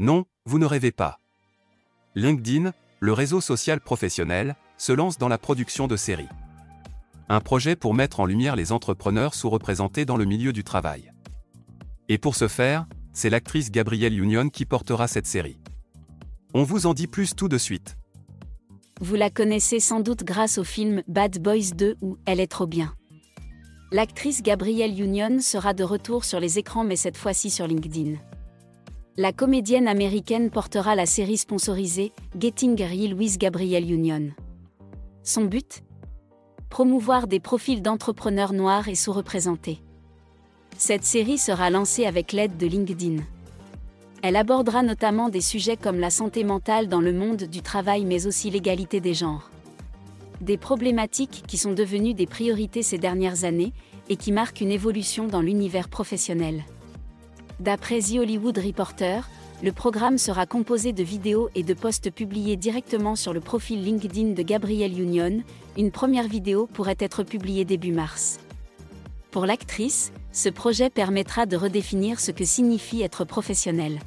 [0.00, 1.20] Non, vous ne rêvez pas.
[2.16, 6.28] LinkedIn, le réseau social professionnel, se lance dans la production de séries.
[7.28, 11.12] Un projet pour mettre en lumière les entrepreneurs sous-représentés dans le milieu du travail.
[12.08, 15.60] Et pour ce faire, c'est l'actrice Gabrielle Union qui portera cette série.
[16.54, 17.96] On vous en dit plus tout de suite.
[19.00, 22.66] Vous la connaissez sans doute grâce au film Bad Boys 2 où Elle est trop
[22.66, 22.94] bien.
[23.92, 28.16] L'actrice Gabrielle Union sera de retour sur les écrans mais cette fois-ci sur LinkedIn.
[29.16, 34.32] La comédienne américaine portera la série sponsorisée Getting Real with Gabrielle Union.
[35.22, 35.84] Son but?
[36.68, 39.78] Promouvoir des profils d'entrepreneurs noirs et sous-représentés.
[40.78, 43.22] Cette série sera lancée avec l'aide de LinkedIn.
[44.22, 48.26] Elle abordera notamment des sujets comme la santé mentale dans le monde du travail mais
[48.26, 49.48] aussi l'égalité des genres.
[50.40, 53.74] Des problématiques qui sont devenues des priorités ces dernières années
[54.08, 56.64] et qui marquent une évolution dans l'univers professionnel.
[57.60, 59.28] D'après The Hollywood Reporter,
[59.62, 64.32] le programme sera composé de vidéos et de posts publiés directement sur le profil LinkedIn
[64.32, 65.42] de Gabrielle Union.
[65.78, 68.40] Une première vidéo pourrait être publiée début mars.
[69.30, 74.00] Pour l'actrice, ce projet permettra de redéfinir ce que signifie être professionnel.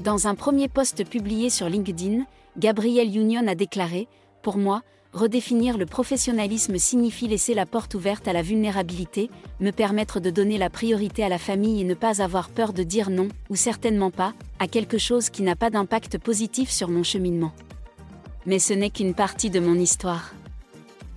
[0.00, 2.24] Dans un premier post publié sur LinkedIn,
[2.58, 4.08] Gabrielle Union a déclaré
[4.42, 10.20] Pour moi, redéfinir le professionnalisme signifie laisser la porte ouverte à la vulnérabilité, me permettre
[10.20, 13.28] de donner la priorité à la famille et ne pas avoir peur de dire non,
[13.50, 17.52] ou certainement pas, à quelque chose qui n'a pas d'impact positif sur mon cheminement.
[18.46, 20.34] Mais ce n'est qu'une partie de mon histoire.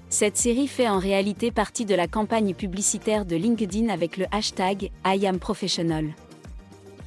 [0.09, 4.91] Cette série fait en réalité partie de la campagne publicitaire de LinkedIn avec le hashtag
[5.05, 6.13] IamProfessional.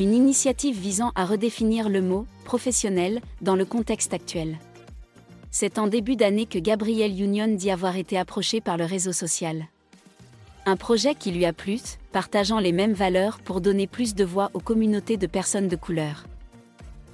[0.00, 4.58] Une initiative visant à redéfinir le mot professionnel dans le contexte actuel.
[5.50, 9.66] C'est en début d'année que Gabrielle Union dit avoir été approchée par le réseau social.
[10.66, 11.78] Un projet qui lui a plu,
[12.12, 16.26] partageant les mêmes valeurs pour donner plus de voix aux communautés de personnes de couleur.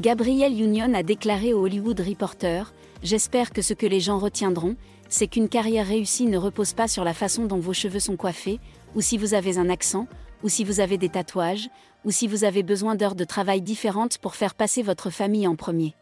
[0.01, 2.73] Gabrielle Union a déclaré au Hollywood Reporter
[3.05, 4.77] J'espère que ce que les gens retiendront,
[5.09, 8.59] c'est qu'une carrière réussie ne repose pas sur la façon dont vos cheveux sont coiffés,
[8.97, 10.09] ou si vous avez un accent,
[10.43, 11.69] ou si vous avez des tatouages,
[12.05, 15.55] ou si vous avez besoin d'heures de travail différentes pour faire passer votre famille en
[15.55, 15.94] premier.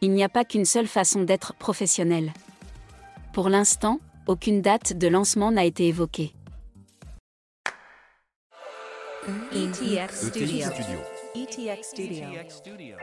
[0.00, 2.32] Il n'y a pas qu'une seule façon d'être professionnel.
[3.32, 6.32] Pour l'instant, aucune date de lancement n'a été évoquée.
[9.52, 10.68] ETX Studio.
[11.34, 12.96] ETX Studio.